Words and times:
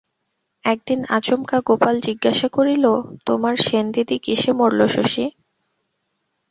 একদিন 0.65 0.99
আচমকা 1.17 1.57
গোপাল 1.67 1.95
জিজ্ঞাসা 2.07 2.47
করিল, 2.49 2.85
তোমার 3.27 3.55
সেনদিদি 3.65 4.17
কিসে 4.25 4.51
মরল 4.59 4.81
শশী? 4.95 5.25